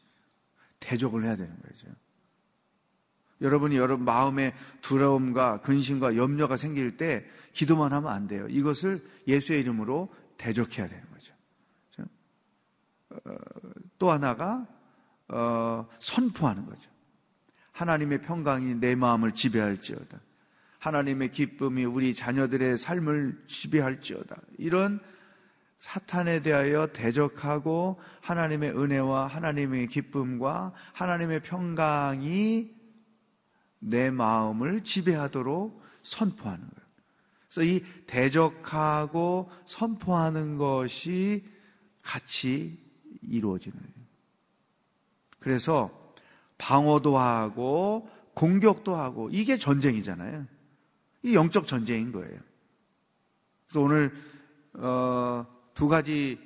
대적을 0.78 1.24
해야 1.24 1.36
되는 1.36 1.56
거죠. 1.62 1.88
여러분이 3.40 3.76
여러분 3.76 4.04
마음에 4.04 4.54
두려움과 4.82 5.62
근심과 5.62 6.16
염려가 6.16 6.58
생길 6.58 6.98
때 6.98 7.26
기도만 7.54 7.94
하면 7.94 8.12
안 8.12 8.28
돼요. 8.28 8.46
이것을 8.48 9.02
예수의 9.26 9.60
이름으로 9.60 10.14
대적해야 10.36 10.86
되는 10.86 11.04
거죠. 11.10 11.34
어, 13.08 13.36
또 13.98 14.10
하나가 14.10 14.66
어, 15.28 15.88
선포하는 15.98 16.66
거죠. 16.66 16.90
하나님의 17.72 18.20
평강이 18.20 18.74
내 18.74 18.96
마음을 18.96 19.32
지배할지어다. 19.32 20.20
하나님의 20.78 21.32
기쁨이 21.32 21.84
우리 21.84 22.14
자녀들의 22.14 22.76
삶을 22.76 23.44
지배할지어다. 23.46 24.36
이런 24.58 25.00
사탄에 25.80 26.42
대하여 26.42 26.88
대적하고 26.88 27.98
하나님의 28.20 28.70
은혜와 28.70 29.26
하나님의 29.26 29.88
기쁨과 29.88 30.74
하나님의 30.92 31.40
평강이 31.40 32.70
내 33.78 34.10
마음을 34.10 34.84
지배하도록 34.84 35.82
선포하는 36.02 36.60
거예요. 36.60 36.90
그래서 37.48 37.62
이 37.64 37.82
대적하고 38.06 39.50
선포하는 39.64 40.58
것이 40.58 41.44
같이 42.04 42.78
이루어지는 43.22 43.78
거예요. 43.78 44.06
그래서 45.38 46.14
방어도 46.58 47.16
하고 47.16 48.08
공격도 48.34 48.94
하고 48.94 49.30
이게 49.32 49.56
전쟁이잖아요. 49.56 50.44
이 51.22 51.34
영적 51.34 51.66
전쟁인 51.66 52.12
거예요. 52.12 52.38
그래서 53.66 53.80
오늘 53.80 54.12
어, 54.74 55.46
두 55.80 55.88
가지 55.88 56.38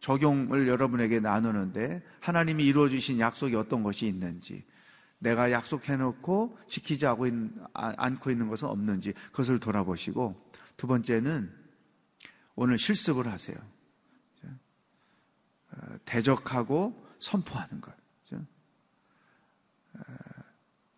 적용을 0.00 0.68
여러분에게 0.68 1.18
나누는데 1.18 2.02
하나님이 2.20 2.66
이루어 2.66 2.90
주신 2.90 3.18
약속이 3.18 3.56
어떤 3.56 3.82
것이 3.82 4.06
있는지 4.06 4.62
내가 5.18 5.50
약속해 5.50 5.96
놓고 5.96 6.58
지키지 6.68 7.06
않고 7.06 8.30
있는 8.30 8.48
것은 8.50 8.68
없는지 8.68 9.14
그것을 9.30 9.58
돌아보시고 9.58 10.50
두 10.76 10.86
번째는 10.86 11.50
오늘 12.56 12.76
실습을 12.76 13.26
하세요. 13.26 13.56
어, 14.44 15.76
대적하고 16.04 17.08
선포하는 17.20 17.80
것. 17.80 17.90
어, 18.34 18.42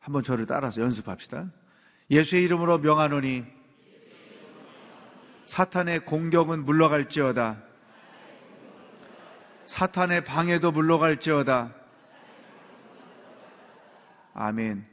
한번 0.01 0.25
저를 0.25 0.47
따라서 0.47 0.83
연습합시다. 0.83 1.53
예수의 2.11 2.43
이름으로 2.43 2.79
명하노니 2.79 3.45
사탄의 5.47 6.01
공격은 6.01 6.65
물러갈지어다. 6.65 7.66
사탄의 9.67 10.25
방해도 10.25 10.73
물러갈지어다. 10.73 11.75
아멘. 14.35 14.87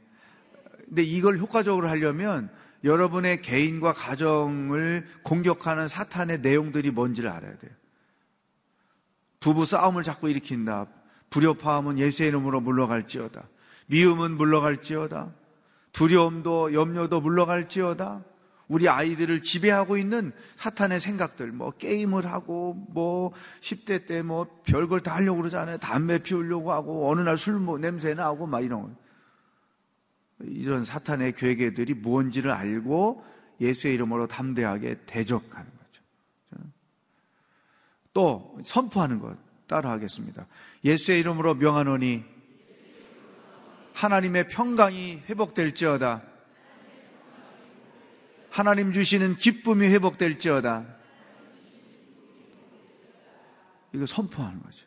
근데 0.86 1.02
이걸 1.02 1.38
효과적으로 1.38 1.88
하려면 1.88 2.50
여러분의 2.82 3.40
개인과 3.42 3.94
가정을 3.94 5.06
공격하는 5.22 5.88
사탄의 5.88 6.40
내용들이 6.40 6.90
뭔지를 6.90 7.30
알아야 7.30 7.56
돼요. 7.58 7.72
부부 9.40 9.64
싸움을 9.64 10.02
자꾸 10.02 10.28
일으킨다. 10.28 10.86
불협화음은 11.30 11.98
예수의 11.98 12.28
이름으로 12.28 12.60
물러갈지어다. 12.60 13.48
미움은 13.86 14.36
물러갈지어다. 14.36 15.32
두려움도 15.92 16.74
염려도 16.74 17.20
물러갈지어다. 17.20 18.24
우리 18.68 18.88
아이들을 18.88 19.42
지배하고 19.42 19.96
있는 19.98 20.32
사탄의 20.56 21.00
생각들, 21.00 21.52
뭐 21.52 21.70
게임을 21.72 22.26
하고, 22.26 22.74
뭐 22.90 23.32
10대 23.60 24.06
때 24.06 24.22
뭐 24.22 24.46
별걸 24.64 25.02
다 25.02 25.14
하려고 25.16 25.38
그러잖아요. 25.40 25.78
담배 25.78 26.18
피우려고 26.18 26.72
하고, 26.72 27.10
어느 27.10 27.20
날 27.20 27.34
술 27.34 27.58
뭐 27.58 27.78
냄새 27.78 28.14
나고 28.14 28.46
막 28.46 28.64
이런 28.64 28.82
거. 28.82 28.90
이런 30.40 30.84
사탄의 30.84 31.34
괴계들이 31.36 31.94
무언지를 31.94 32.50
알고 32.50 33.24
예수의 33.60 33.94
이름으로 33.94 34.26
담대하게 34.26 35.02
대적하는 35.06 35.70
거죠. 35.70 36.02
또 38.12 38.58
선포하는 38.64 39.20
것 39.20 39.36
따라 39.68 39.90
하겠습니다. 39.90 40.46
예수의 40.84 41.20
이름으로 41.20 41.54
명하노니 41.54 42.24
하나님의 43.94 44.48
평강이 44.48 45.22
회복될지어다. 45.28 46.22
하나님 48.54 48.92
주시는 48.92 49.34
기쁨이 49.34 49.88
회복될지어다. 49.88 50.86
이거 53.92 54.06
선포하는 54.06 54.62
거죠. 54.62 54.86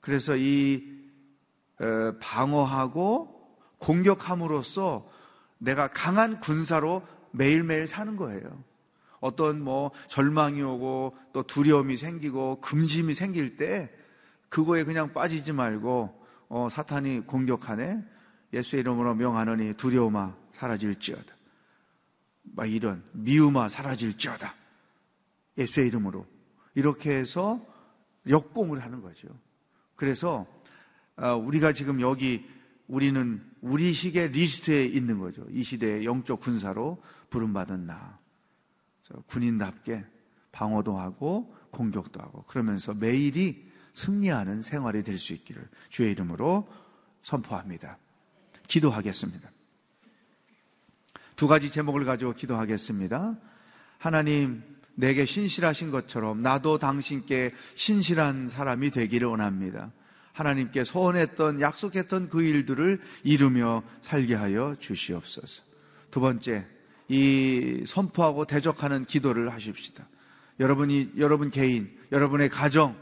그래서 0.00 0.34
이 0.38 0.82
어, 1.78 2.14
방어하고 2.18 3.58
공격함으로써 3.76 5.06
내가 5.58 5.88
강한 5.88 6.40
군사로 6.40 7.06
매일매일 7.30 7.86
사는 7.86 8.16
거예요. 8.16 8.64
어떤 9.20 9.62
뭐 9.62 9.90
절망이 10.08 10.62
오고 10.62 11.14
또 11.34 11.42
두려움이 11.42 11.98
생기고 11.98 12.62
근심이 12.62 13.12
생길 13.12 13.58
때 13.58 13.92
그거에 14.48 14.84
그냥 14.84 15.12
빠지지 15.12 15.52
말고 15.52 16.26
어, 16.48 16.68
사탄이 16.70 17.26
공격하네. 17.26 18.02
예수의 18.54 18.80
이름으로 18.80 19.14
명하노니 19.14 19.74
두려움아 19.74 20.34
사라질지어다. 20.52 21.35
막 22.54 22.66
이런 22.66 23.04
미움아 23.12 23.68
사라질지어다. 23.68 24.54
예수의 25.58 25.88
이름으로 25.88 26.26
이렇게 26.74 27.14
해서 27.14 27.64
역공을 28.28 28.82
하는 28.82 29.00
거죠. 29.00 29.28
그래서 29.94 30.46
어, 31.16 31.34
우리가 31.34 31.72
지금 31.72 32.00
여기 32.00 32.48
우리는 32.88 33.42
민수기의 33.62 34.30
리스트에 34.30 34.84
있는 34.84 35.18
거죠. 35.18 35.46
이 35.50 35.62
시대의 35.62 36.04
영적 36.04 36.40
군사로 36.40 37.02
부름받은 37.30 37.86
나. 37.86 38.18
군인답게 39.26 40.04
방어도 40.52 40.98
하고 40.98 41.54
공격도 41.70 42.20
하고 42.20 42.42
그러면서 42.44 42.92
매일이 42.94 43.70
승리하는 43.94 44.62
생활이 44.62 45.02
될 45.02 45.18
수 45.18 45.32
있기를 45.32 45.68
주의 45.88 46.10
이름으로 46.10 46.68
선포합니다. 47.22 47.98
기도하겠습니다. 48.66 49.48
두 51.36 51.46
가지 51.46 51.70
제목을 51.70 52.04
가지고 52.04 52.32
기도하겠습니다. 52.32 53.36
하나님, 53.98 54.62
내게 54.94 55.26
신실하신 55.26 55.90
것처럼 55.90 56.42
나도 56.42 56.78
당신께 56.78 57.50
신실한 57.74 58.48
사람이 58.48 58.90
되기를 58.90 59.28
원합니다. 59.28 59.92
하나님께 60.32 60.84
소원했던, 60.84 61.60
약속했던 61.60 62.28
그 62.28 62.42
일들을 62.42 63.00
이루며 63.22 63.82
살게 64.02 64.34
하여 64.34 64.76
주시옵소서. 64.80 65.62
두 66.10 66.20
번째, 66.20 66.66
이 67.08 67.84
선포하고 67.86 68.46
대적하는 68.46 69.04
기도를 69.04 69.52
하십시다. 69.52 70.06
여러분이, 70.58 71.12
여러분 71.18 71.50
개인, 71.50 71.90
여러분의 72.12 72.48
가정, 72.48 72.96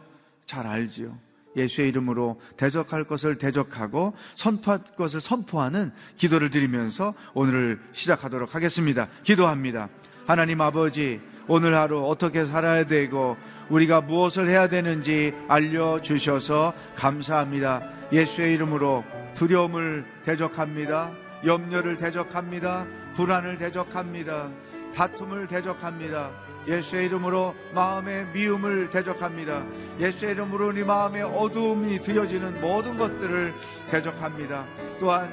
잘 0.46 0.66
알지요. 0.66 1.16
예수의 1.56 1.88
이름으로 1.88 2.40
대적할 2.56 3.04
것을 3.04 3.38
대적하고 3.38 4.14
선포할 4.34 4.80
것을 4.96 5.20
선포하는 5.20 5.92
기도를 6.16 6.50
드리면서 6.50 7.14
오늘을 7.34 7.80
시작하도록 7.92 8.54
하겠습니다. 8.54 9.08
기도합니다. 9.22 9.88
하나님 10.26 10.60
아버지, 10.60 11.20
오늘 11.46 11.76
하루 11.76 12.06
어떻게 12.06 12.46
살아야 12.46 12.86
되고 12.86 13.36
우리가 13.68 14.00
무엇을 14.00 14.48
해야 14.48 14.68
되는지 14.68 15.34
알려주셔서 15.48 16.72
감사합니다. 16.96 17.82
예수의 18.12 18.54
이름으로 18.54 19.04
두려움을 19.34 20.04
대적합니다. 20.24 21.12
염려를 21.44 21.98
대적합니다. 21.98 22.86
불안을 23.14 23.58
대적합니다. 23.58 24.48
다툼을 24.94 25.48
대적합니다. 25.48 26.43
예수의 26.66 27.06
이름으로 27.06 27.54
마음의 27.72 28.26
미움을 28.32 28.90
대적합니다. 28.90 29.64
예수의 30.00 30.32
이름으로 30.32 30.72
네 30.72 30.84
마음의 30.84 31.22
어두움이 31.22 32.00
드어지는 32.00 32.60
모든 32.60 32.96
것들을 32.96 33.52
대적합니다. 33.90 34.64
또한 34.98 35.28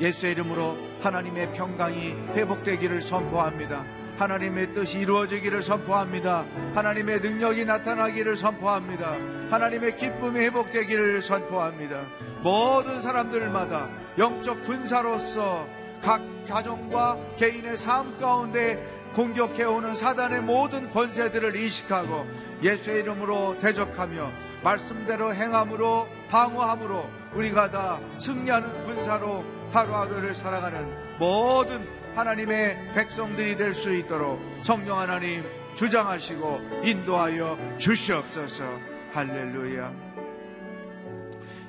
예수의 0.00 0.32
이름으로 0.32 0.76
하나님의 1.00 1.52
평강이 1.52 2.10
회복되기를 2.34 3.02
선포합니다. 3.02 3.84
하나님의 4.18 4.72
뜻이 4.72 4.98
이루어지기를 4.98 5.62
선포합니다. 5.62 6.44
하나님의 6.74 7.20
능력이 7.20 7.64
나타나기를 7.64 8.34
선포합니다. 8.34 9.16
하나님의 9.50 9.96
기쁨이 9.96 10.40
회복되기를 10.40 11.22
선포합니다. 11.22 12.04
모든 12.42 13.00
사람들마다 13.00 13.88
영적 14.18 14.64
군사로서 14.64 15.68
각 16.02 16.20
가정과 16.48 17.16
개인의 17.36 17.76
삶 17.76 18.16
가운데 18.18 18.97
공격해오는 19.14 19.94
사단의 19.94 20.42
모든 20.42 20.90
권세들을 20.90 21.56
인식하고 21.56 22.26
예수의 22.62 23.00
이름으로 23.00 23.58
대적하며 23.58 24.30
말씀대로 24.62 25.34
행함으로 25.34 26.08
방어함으로 26.30 27.08
우리가 27.34 27.70
다 27.70 28.00
승리하는 28.18 28.84
군사로 28.84 29.44
하루하루를 29.72 30.34
살아가는 30.34 31.18
모든 31.18 31.86
하나님의 32.14 32.92
백성들이 32.94 33.56
될 33.56 33.74
수 33.74 33.94
있도록 33.94 34.40
성령 34.62 34.98
하나님 34.98 35.44
주장하시고 35.76 36.80
인도하여 36.82 37.76
주시옵소서. 37.78 38.64
할렐루야. 39.12 39.92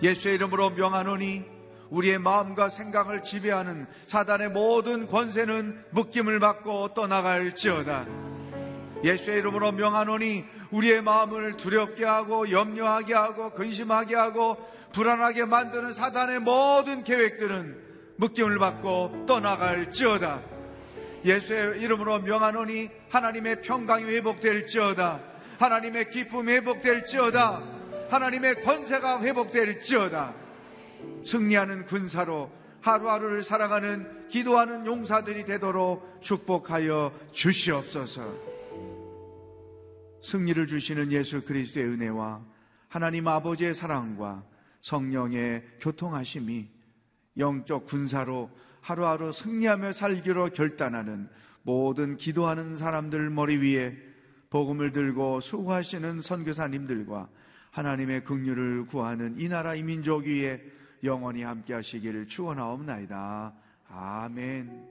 예수의 0.02 0.36
이름으로 0.36 0.72
명하노니 0.72 1.59
우리의 1.90 2.20
마음과 2.20 2.70
생각을 2.70 3.24
지배하는 3.24 3.88
사단의 4.08 4.50
모든 4.50 5.08
권세는 5.08 5.86
묶임을 5.92 6.40
받고 6.40 6.94
떠나갈지어다 6.94 8.06
예수의 9.04 9.40
이름으로 9.40 9.72
명하노니 9.72 10.46
우리의 10.72 11.02
마음을 11.02 11.58
두렵게 11.58 12.06
하고 12.06 12.52
염려하게 12.52 13.14
하고 13.14 13.52
근심하게 13.52 14.16
하고 14.16 14.58
불안하게 14.94 15.46
만드는 15.46 15.94
사단의 15.94 16.40
모든 16.40 17.04
계획들은 17.04 17.90
묶임을 18.18 18.60
받고 18.60 19.26
떠나갈지어다. 19.28 20.42
예수의 21.24 21.82
이름으로 21.82 22.20
명하노니 22.20 22.90
하나님의 23.10 23.62
평강이 23.62 24.04
회복될지어다. 24.06 25.20
하나님의 25.60 26.12
기쁨이 26.12 26.52
회복될지어다. 26.54 27.62
하나님의 28.10 28.62
권세가 28.64 29.22
회복될지어다. 29.22 30.34
승리하는 31.24 31.86
군사로 31.86 32.52
하루하루를 32.82 33.44
살아가는 33.44 34.28
기도하는 34.30 34.86
용사들이 34.86 35.46
되도록 35.46 36.22
축복하여 36.22 37.12
주시옵소서. 37.32 38.50
승리를 40.22 40.68
주시는 40.68 41.12
예수 41.12 41.44
그리스도의 41.44 41.86
은혜와 41.88 42.46
하나님 42.88 43.28
아버지의 43.28 43.74
사랑과 43.74 44.44
성령의 44.82 45.64
교통하심이 45.82 46.70
영적 47.38 47.86
군사로 47.86 48.50
하루하루 48.82 49.32
승리하며 49.32 49.94
살기로 49.94 50.50
결단하는 50.50 51.30
모든 51.64 52.18
기도하는 52.18 52.78
사람들 52.78 53.30
머리 53.30 53.58
위에 53.58 53.96
복음을 54.50 54.92
들고 54.92 55.42
수고하시는 55.42 56.22
선교사님들과 56.22 57.30
하나님의 57.72 58.24
긍휼을 58.24 58.88
구하는 58.88 59.36
이 59.38 59.48
나라 59.48 59.76
이 59.76 59.84
민족 59.84 60.26
위에 60.26 60.64
영원히 61.04 61.44
함께 61.44 61.74
하시기를 61.74 62.28
축원하옵나이다. 62.28 63.54
아멘. 63.90 64.88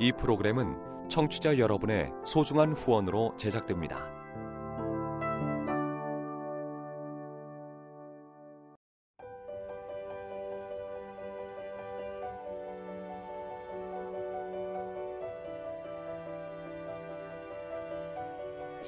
이 0.00 0.12
프로그램은 0.12 1.08
청취자 1.08 1.58
여러분의 1.58 2.12
소중한 2.24 2.72
후원으로 2.72 3.36
제작됩니다. 3.36 4.23